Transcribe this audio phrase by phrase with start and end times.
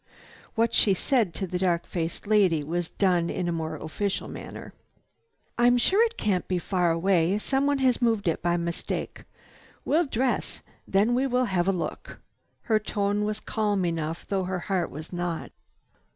[0.55, 4.73] What she said to the dark faced lady was done in a more official manner:
[5.59, 7.37] "I'm sure it can't be far away.
[7.37, 9.25] Someone has moved it by mistake.
[9.85, 12.17] We'll dress, then we will have a look."
[12.61, 15.51] Her tone was calm enough, though her heart was not.